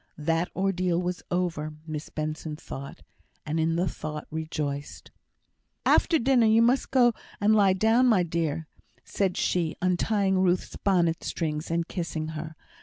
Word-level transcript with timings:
That 0.17 0.49
ordeal 0.55 0.99
was 0.99 1.21
over, 1.29 1.75
Miss 1.85 2.09
Benson 2.09 2.55
thought, 2.55 3.03
and 3.45 3.59
in 3.59 3.75
the 3.75 3.87
thought 3.87 4.25
rejoiced. 4.31 5.11
"After 5.85 6.17
dinner, 6.17 6.47
you 6.47 6.63
must 6.63 6.89
go 6.89 7.13
and 7.39 7.55
lie 7.55 7.73
down, 7.73 8.07
my 8.07 8.23
dear," 8.23 8.65
said 9.03 9.37
she, 9.37 9.75
untying 9.79 10.39
Ruth's 10.39 10.75
bonnet 10.75 11.23
strings, 11.23 11.69
and 11.69 11.87
kissing 11.87 12.29
her. 12.29 12.55